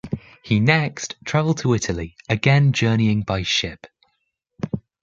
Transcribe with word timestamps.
He 0.41 0.59
next 0.59 1.15
travelled 1.25 1.59
to 1.59 1.75
Italy, 1.75 2.15
again 2.27 2.73
journeying 2.73 3.21
by 3.21 3.43
ship. 3.43 3.85